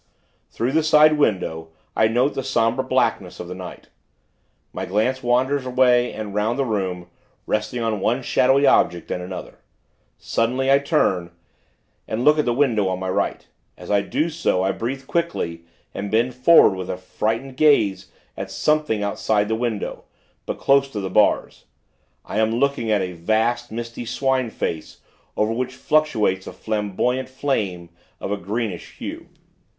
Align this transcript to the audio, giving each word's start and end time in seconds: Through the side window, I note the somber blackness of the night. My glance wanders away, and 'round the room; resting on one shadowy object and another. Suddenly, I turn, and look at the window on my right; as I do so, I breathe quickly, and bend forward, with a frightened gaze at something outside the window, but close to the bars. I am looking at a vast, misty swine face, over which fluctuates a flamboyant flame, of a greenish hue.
Through 0.49 0.71
the 0.71 0.81
side 0.81 1.19
window, 1.19 1.67
I 1.95 2.07
note 2.07 2.33
the 2.33 2.41
somber 2.41 2.81
blackness 2.81 3.39
of 3.39 3.47
the 3.47 3.53
night. 3.53 3.89
My 4.73 4.83
glance 4.83 5.21
wanders 5.21 5.63
away, 5.63 6.11
and 6.11 6.33
'round 6.33 6.57
the 6.57 6.65
room; 6.65 7.07
resting 7.45 7.81
on 7.83 7.99
one 7.99 8.23
shadowy 8.23 8.65
object 8.65 9.11
and 9.11 9.21
another. 9.21 9.59
Suddenly, 10.17 10.71
I 10.71 10.79
turn, 10.79 11.29
and 12.07 12.25
look 12.25 12.39
at 12.39 12.45
the 12.45 12.51
window 12.55 12.87
on 12.87 12.99
my 12.99 13.09
right; 13.09 13.45
as 13.77 13.91
I 13.91 14.01
do 14.01 14.31
so, 14.31 14.63
I 14.63 14.71
breathe 14.71 15.05
quickly, 15.05 15.65
and 15.93 16.09
bend 16.09 16.33
forward, 16.33 16.75
with 16.75 16.89
a 16.89 16.97
frightened 16.97 17.55
gaze 17.55 18.07
at 18.35 18.49
something 18.49 19.03
outside 19.03 19.49
the 19.49 19.53
window, 19.55 20.05
but 20.47 20.57
close 20.57 20.89
to 20.93 20.99
the 20.99 21.11
bars. 21.11 21.65
I 22.25 22.39
am 22.39 22.55
looking 22.55 22.89
at 22.89 23.01
a 23.03 23.11
vast, 23.13 23.71
misty 23.71 24.05
swine 24.05 24.49
face, 24.49 25.01
over 25.37 25.51
which 25.53 25.75
fluctuates 25.75 26.47
a 26.47 26.53
flamboyant 26.53 27.29
flame, 27.29 27.89
of 28.19 28.31
a 28.31 28.37
greenish 28.37 28.97
hue. 28.97 29.29